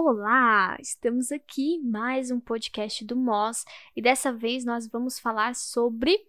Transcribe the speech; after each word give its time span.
Olá! 0.00 0.76
Estamos 0.78 1.32
aqui 1.32 1.80
mais 1.80 2.30
um 2.30 2.38
podcast 2.38 3.04
do 3.04 3.16
MOS 3.16 3.64
e 3.96 4.00
dessa 4.00 4.32
vez 4.32 4.64
nós 4.64 4.86
vamos 4.86 5.18
falar 5.18 5.56
sobre 5.56 6.24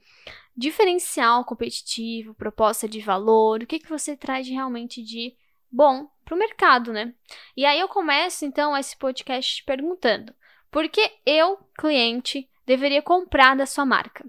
diferencial 0.58 1.46
competitivo, 1.46 2.34
proposta 2.34 2.90
de 2.90 3.00
valor, 3.00 3.62
o 3.62 3.68
que, 3.68 3.78
que 3.78 3.88
você 3.88 4.18
traz 4.18 4.50
realmente 4.50 5.04
de 5.04 5.36
bom 5.72 6.10
para 6.26 6.34
o 6.34 6.38
mercado, 6.38 6.92
né? 6.92 7.14
E 7.56 7.64
aí 7.64 7.80
eu 7.80 7.88
começo 7.88 8.44
então 8.44 8.76
esse 8.76 8.98
podcast 8.98 9.64
perguntando: 9.64 10.34
por 10.72 10.90
que 10.90 11.08
eu, 11.24 11.60
cliente, 11.78 12.50
deveria 12.66 13.04
comprar 13.04 13.56
da 13.56 13.68
sua 13.68 13.86
marca? 13.86 14.26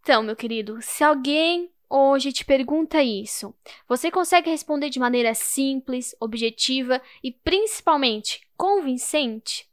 Então, 0.00 0.22
meu 0.22 0.36
querido, 0.36 0.76
se 0.82 1.02
alguém 1.02 1.72
hoje 1.88 2.32
te 2.32 2.44
pergunta 2.44 3.02
isso, 3.02 3.54
você 3.88 4.10
consegue 4.10 4.50
responder 4.50 4.90
de 4.90 4.98
maneira 4.98 5.34
simples, 5.34 6.14
objetiva 6.20 7.00
e 7.22 7.32
principalmente 7.32 8.40
convincente? 8.56 9.68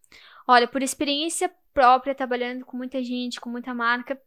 Olha, 0.47 0.67
por 0.67 0.81
experiência 0.81 1.51
própria, 1.73 2.13
trabalhando 2.13 2.65
com 2.65 2.77
muita 2.77 3.03
gente, 3.03 3.39
com 3.41 3.49
muita 3.49 3.73
marca, 3.73 4.19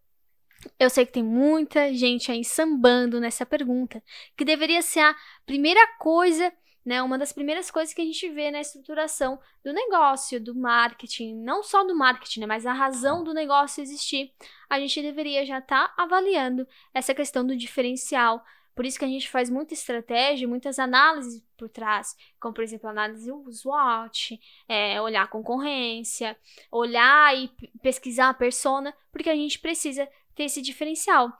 eu 0.79 0.91
sei 0.91 1.07
que 1.07 1.13
tem 1.13 1.23
muita 1.23 1.93
gente 1.95 2.33
aí 2.33 2.45
sambando 2.45 3.21
nessa 3.21 3.47
pergunta, 3.47 4.03
que 4.37 4.45
deveria 4.45 4.83
ser 4.83 5.01
a 5.01 5.17
primeira 5.45 5.87
coisa 5.99 6.53
né? 6.87 7.03
Uma 7.03 7.19
das 7.19 7.33
primeiras 7.33 7.69
coisas 7.69 7.93
que 7.93 8.01
a 8.01 8.05
gente 8.05 8.29
vê 8.31 8.49
na 8.53 8.61
estruturação 8.61 9.41
do 9.65 9.73
negócio, 9.73 10.41
do 10.41 10.55
marketing, 10.55 11.35
não 11.35 11.61
só 11.61 11.83
do 11.83 11.97
marketing, 11.97 12.41
né, 12.41 12.47
mas 12.47 12.65
a 12.65 12.73
razão 12.73 13.25
do 13.25 13.35
negócio 13.35 13.83
existir, 13.83 14.33
a 14.71 14.79
gente 14.79 15.03
deveria 15.03 15.45
já 15.45 15.59
estar 15.59 15.89
tá 15.89 15.95
avaliando 16.01 16.67
essa 16.95 17.13
questão 17.13 17.45
do 17.45 17.57
diferencial. 17.57 18.45
Por 18.73 18.85
isso 18.85 18.99
que 18.99 19.05
a 19.05 19.09
gente 19.09 19.29
faz 19.29 19.51
muita 19.51 19.75
estratégia, 19.75 20.47
muitas 20.47 20.79
análises 20.79 21.43
por 21.57 21.69
trás, 21.69 22.15
como 22.39 22.55
por 22.55 22.63
exemplo, 22.63 22.89
análise 22.89 23.33
SWOT, 23.51 24.39
é, 24.69 25.01
olhar 25.01 25.23
a 25.23 25.27
concorrência, 25.27 26.37
olhar 26.71 27.37
e 27.37 27.51
pesquisar 27.83 28.29
a 28.29 28.35
persona, 28.35 28.95
porque 29.11 29.31
a 29.31 29.35
gente 29.35 29.59
precisa 29.59 30.07
ter 30.37 30.45
esse 30.45 30.63
diferencial. 30.63 31.33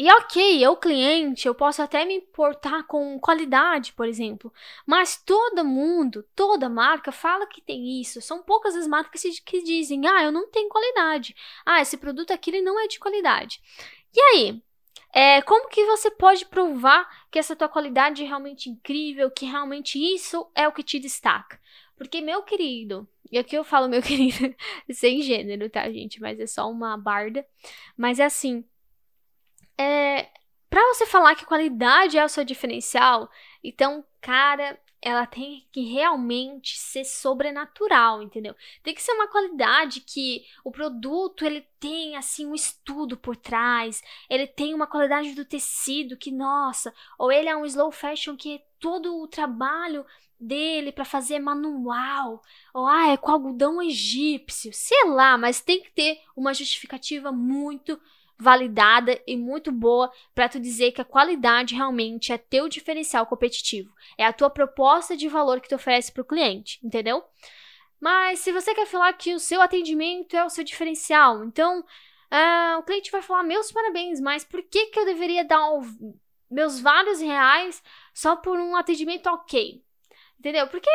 E 0.00 0.10
ok, 0.10 0.64
eu 0.64 0.78
cliente, 0.78 1.46
eu 1.46 1.54
posso 1.54 1.82
até 1.82 2.06
me 2.06 2.14
importar 2.14 2.84
com 2.84 3.20
qualidade, 3.20 3.92
por 3.92 4.08
exemplo, 4.08 4.50
mas 4.86 5.22
todo 5.22 5.62
mundo, 5.62 6.24
toda 6.34 6.70
marca 6.70 7.12
fala 7.12 7.46
que 7.46 7.60
tem 7.60 8.00
isso. 8.00 8.18
São 8.22 8.42
poucas 8.42 8.74
as 8.74 8.86
marcas 8.86 9.22
que 9.44 9.62
dizem, 9.62 10.06
ah, 10.06 10.22
eu 10.22 10.32
não 10.32 10.48
tenho 10.50 10.70
qualidade. 10.70 11.36
Ah, 11.66 11.82
esse 11.82 11.98
produto 11.98 12.32
aqui 12.32 12.48
ele 12.48 12.62
não 12.62 12.80
é 12.80 12.86
de 12.86 12.98
qualidade. 12.98 13.60
E 14.14 14.20
aí, 14.22 14.62
é, 15.12 15.42
como 15.42 15.68
que 15.68 15.84
você 15.84 16.10
pode 16.10 16.46
provar 16.46 17.06
que 17.30 17.38
essa 17.38 17.54
tua 17.54 17.68
qualidade 17.68 18.24
é 18.24 18.26
realmente 18.26 18.70
incrível, 18.70 19.30
que 19.30 19.44
realmente 19.44 19.98
isso 19.98 20.50
é 20.54 20.66
o 20.66 20.72
que 20.72 20.82
te 20.82 20.98
destaca? 20.98 21.60
Porque, 21.94 22.22
meu 22.22 22.42
querido, 22.42 23.06
e 23.30 23.36
aqui 23.38 23.54
eu 23.54 23.64
falo 23.64 23.86
meu 23.86 24.00
querido 24.02 24.54
sem 24.90 25.20
gênero, 25.20 25.68
tá, 25.68 25.90
gente? 25.92 26.22
Mas 26.22 26.40
é 26.40 26.46
só 26.46 26.70
uma 26.70 26.96
barda. 26.96 27.46
Mas 27.98 28.18
é 28.18 28.24
assim, 28.24 28.64
é, 29.78 30.28
para 30.68 30.86
você 30.94 31.06
falar 31.06 31.34
que 31.34 31.44
qualidade 31.44 32.18
é 32.18 32.24
o 32.24 32.28
seu 32.28 32.44
diferencial, 32.44 33.30
então, 33.62 34.04
cara, 34.20 34.78
ela 35.02 35.24
tem 35.26 35.66
que 35.72 35.80
realmente 35.80 36.78
ser 36.78 37.04
sobrenatural, 37.04 38.22
entendeu? 38.22 38.54
Tem 38.82 38.94
que 38.94 39.02
ser 39.02 39.12
uma 39.12 39.28
qualidade 39.28 40.00
que 40.00 40.44
o 40.62 40.70
produto 40.70 41.44
ele 41.44 41.66
tem 41.78 42.16
assim 42.16 42.46
um 42.46 42.54
estudo 42.54 43.16
por 43.16 43.34
trás, 43.34 44.02
ele 44.28 44.46
tem 44.46 44.74
uma 44.74 44.86
qualidade 44.86 45.34
do 45.34 45.44
tecido 45.44 46.16
que 46.16 46.30
nossa, 46.30 46.94
ou 47.18 47.32
ele 47.32 47.48
é 47.48 47.56
um 47.56 47.64
slow 47.64 47.90
fashion 47.90 48.36
que 48.36 48.56
é 48.56 48.62
todo 48.78 49.22
o 49.22 49.26
trabalho 49.26 50.04
dele 50.38 50.92
para 50.92 51.04
fazer 51.04 51.38
manual, 51.38 52.42
ou 52.72 52.86
ah, 52.86 53.08
é 53.08 53.16
com 53.16 53.30
algodão 53.30 53.82
egípcio, 53.82 54.70
sei 54.72 55.06
lá, 55.06 55.36
mas 55.36 55.60
tem 55.60 55.82
que 55.82 55.90
ter 55.92 56.20
uma 56.36 56.54
justificativa 56.54 57.32
muito 57.32 58.00
validada 58.40 59.20
e 59.26 59.36
muito 59.36 59.70
boa 59.70 60.10
para 60.34 60.48
tu 60.48 60.58
dizer 60.58 60.92
que 60.92 61.00
a 61.00 61.04
qualidade 61.04 61.74
realmente 61.74 62.32
é 62.32 62.38
teu 62.38 62.68
diferencial 62.68 63.26
competitivo. 63.26 63.94
É 64.16 64.24
a 64.24 64.32
tua 64.32 64.48
proposta 64.48 65.16
de 65.16 65.28
valor 65.28 65.60
que 65.60 65.68
tu 65.68 65.74
oferece 65.74 66.10
para 66.10 66.22
o 66.22 66.26
cliente, 66.26 66.80
entendeu? 66.82 67.22
Mas 68.00 68.40
se 68.40 68.50
você 68.50 68.74
quer 68.74 68.86
falar 68.86 69.12
que 69.12 69.34
o 69.34 69.38
seu 69.38 69.60
atendimento 69.60 70.34
é 70.34 70.44
o 70.44 70.48
seu 70.48 70.64
diferencial, 70.64 71.44
então 71.44 71.80
uh, 71.80 72.78
o 72.78 72.82
cliente 72.82 73.10
vai 73.10 73.20
falar: 73.20 73.42
meus 73.42 73.70
parabéns, 73.70 74.20
mas 74.20 74.42
por 74.42 74.62
que, 74.62 74.86
que 74.86 74.98
eu 74.98 75.04
deveria 75.04 75.44
dar 75.44 75.60
meus 76.50 76.80
vários 76.80 77.20
reais 77.20 77.82
só 78.14 78.36
por 78.36 78.58
um 78.58 78.74
atendimento 78.74 79.28
ok? 79.28 79.84
Entendeu? 80.38 80.66
Porque 80.66 80.90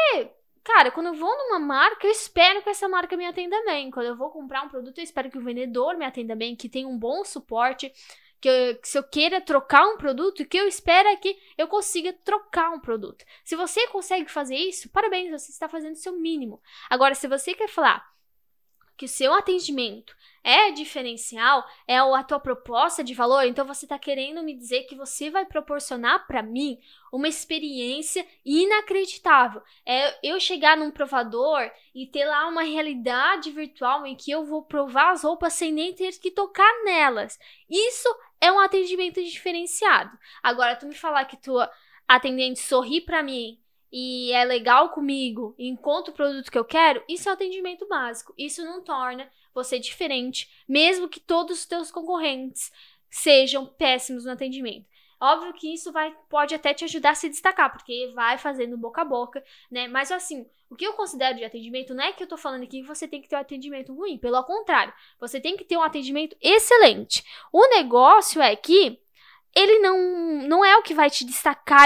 Cara, 0.66 0.90
quando 0.90 1.08
eu 1.08 1.14
vou 1.14 1.30
numa 1.38 1.60
marca, 1.60 2.08
eu 2.08 2.12
espero 2.12 2.64
que 2.64 2.70
essa 2.70 2.90
marca 2.90 3.16
me 3.16 3.24
atenda 3.24 3.56
bem. 3.66 3.92
Quando 3.92 4.08
eu 4.08 4.18
vou 4.18 4.32
comprar 4.32 4.64
um 4.64 4.68
produto, 4.68 4.98
eu 4.98 5.04
espero 5.04 5.30
que 5.30 5.38
o 5.38 5.42
vendedor 5.42 5.96
me 5.96 6.04
atenda 6.04 6.36
bem, 6.36 6.56
que 6.56 6.68
tenha 6.68 6.88
um 6.88 6.98
bom 6.98 7.24
suporte, 7.24 7.94
que, 8.42 8.50
eu, 8.50 8.76
que 8.82 8.88
se 8.88 8.98
eu 8.98 9.04
queira 9.04 9.40
trocar 9.40 9.86
um 9.86 9.96
produto, 9.96 10.44
que 10.44 10.58
eu 10.58 10.68
espero 10.68 11.08
é 11.08 11.18
que 11.18 11.38
eu 11.56 11.68
consiga 11.68 12.12
trocar 12.12 12.72
um 12.72 12.80
produto. 12.80 13.24
Se 13.44 13.56
você 13.56 13.88
consegue 13.90 14.28
fazer 14.28 14.56
isso, 14.56 14.90
parabéns, 14.90 15.30
você 15.30 15.52
está 15.52 15.70
fazendo 15.70 15.94
o 15.94 16.00
seu 16.00 16.14
mínimo. 16.14 16.60
Agora, 16.90 17.14
se 17.14 17.28
você 17.28 17.54
quer 17.54 17.70
falar 17.70 18.04
que 18.98 19.06
o 19.06 19.10
seu 19.10 19.34
atendimento 19.34 20.16
é 20.44 20.70
diferencial, 20.72 21.66
é 21.88 21.98
a 21.98 22.24
tua 22.24 22.40
proposta 22.40 23.04
de 23.04 23.16
valor, 23.16 23.46
então 23.46 23.66
você 23.66 23.86
está 23.86 23.98
querendo 23.98 24.44
me 24.44 24.56
dizer 24.56 24.84
que 24.84 24.96
você 24.96 25.32
vai 25.32 25.44
proporcionar 25.44 26.28
para 26.28 26.44
mim 26.44 26.80
uma 27.12 27.28
experiência 27.28 28.26
inacreditável. 28.46 29.64
É 29.84 30.16
eu 30.22 30.40
chegar 30.40 30.78
num 30.78 30.92
provador 30.92 31.72
e 31.96 32.06
ter 32.06 32.26
lá 32.26 32.48
uma 32.48 32.62
realidade 32.62 33.50
virtual 33.50 34.06
em 34.06 34.16
que 34.16 34.30
eu 34.30 34.46
vou 34.46 34.62
provar 34.62 35.14
as 35.14 35.24
roupas 35.24 35.54
sem 35.54 35.72
nem 35.72 35.94
ter 35.94 36.12
que 36.20 36.30
tocar 36.30 36.72
nelas. 36.84 37.40
Isso 37.68 38.08
é 38.40 38.52
um 38.52 38.60
atendimento 38.60 39.24
diferenciado. 39.24 40.16
Agora, 40.44 40.76
tu 40.76 40.86
me 40.86 40.94
falar 40.94 41.26
que 41.26 41.38
tua 41.38 41.72
atendente 42.08 42.60
sorri 42.60 43.02
para 43.02 43.24
mim 43.24 43.60
e 43.92 44.32
é 44.32 44.44
legal 44.44 44.90
comigo 44.90 45.56
encontro 45.58 46.12
o 46.12 46.16
produto 46.16 46.52
que 46.52 46.58
eu 46.58 46.66
quero, 46.66 47.04
isso 47.08 47.30
é 47.30 47.32
atendimento 47.32 47.88
básico. 47.88 48.34
Isso 48.38 48.64
não 48.64 48.82
torna 48.82 49.30
você 49.54 49.80
diferente, 49.80 50.50
mesmo 50.68 51.08
que 51.08 51.20
todos 51.20 51.60
os 51.60 51.66
teus 51.66 51.92
concorrentes 51.92 52.72
sejam 53.10 53.66
péssimos 53.66 54.26
no 54.26 54.32
atendimento. 54.32 54.86
Óbvio 55.20 55.54
que 55.54 55.74
isso 55.74 55.92
vai, 55.94 56.14
pode 56.30 56.54
até 56.54 56.74
te 56.74 56.84
ajudar 56.84 57.12
a 57.12 57.16
se 57.16 57.30
destacar, 57.30 57.72
porque 57.72 58.12
vai 58.14 58.38
fazendo 58.38 58.78
boca 58.78 59.02
a 59.02 59.06
boca, 59.06 59.44
né? 59.72 59.88
Mas 59.88 60.12
assim, 60.12 60.46
o 60.70 60.76
que 60.76 60.86
eu 60.86 60.94
considero 60.94 61.38
de 61.38 61.46
atendimento 61.46 61.94
não 61.94 62.04
é 62.04 62.12
que 62.12 62.22
eu 62.22 62.28
tô 62.28 62.36
falando 62.36 62.64
aqui 62.64 62.82
que 62.82 62.88
você 62.88 63.08
tem 63.08 63.22
que 63.22 63.30
ter 63.30 63.38
um 63.38 63.40
atendimento 63.40 63.94
ruim, 63.94 64.18
pelo 64.18 64.44
contrário, 64.44 64.94
você 65.20 65.40
tem 65.40 65.56
que 65.56 65.64
ter 65.64 65.78
um 65.78 65.82
atendimento 65.82 66.36
excelente. 66.42 67.24
O 67.52 67.66
negócio 67.70 68.42
é 68.42 68.56
que 68.56 69.00
ele 69.56 69.80
não, 69.80 70.48
não 70.48 70.66
é 70.66 70.76
o 70.76 70.84
que 70.84 70.94
vai 70.94 71.10
te 71.10 71.24
destacar 71.24 71.86